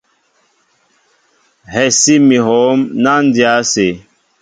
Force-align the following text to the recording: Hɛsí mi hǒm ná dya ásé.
Hɛsí 1.73 2.13
mi 2.27 2.37
hǒm 2.47 2.79
ná 3.03 3.13
dya 3.33 3.49
ásé. 3.59 3.87